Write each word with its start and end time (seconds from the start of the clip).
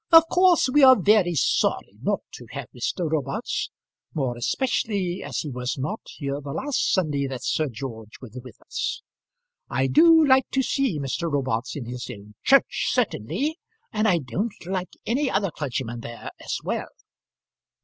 Of 0.11 0.27
course, 0.31 0.67
we 0.67 0.81
are 0.81 0.99
very 0.99 1.35
sorry 1.35 1.99
not 2.01 2.21
to 2.31 2.47
have 2.53 2.65
Mr. 2.75 3.07
Robarts; 3.07 3.69
more 4.15 4.35
especially 4.35 5.21
as 5.21 5.41
he 5.41 5.51
was 5.51 5.77
not 5.77 5.99
here 6.07 6.41
the 6.41 6.53
last 6.53 6.91
Sunday 6.91 7.27
that 7.27 7.43
Sir 7.43 7.67
George 7.69 8.13
was 8.19 8.35
with 8.43 8.57
us. 8.65 9.03
I 9.69 9.85
do 9.85 10.25
like 10.25 10.49
to 10.53 10.63
see 10.63 10.99
Mr. 10.99 11.31
Robarts 11.31 11.75
in 11.75 11.85
his 11.85 12.09
own 12.09 12.33
church, 12.41 12.87
certainly; 12.89 13.59
and 13.93 14.07
I 14.07 14.17
don't 14.17 14.55
like 14.65 14.89
any 15.05 15.29
other 15.29 15.51
clergyman 15.51 15.99
there 15.99 16.31
as 16.39 16.57
well. 16.63 16.89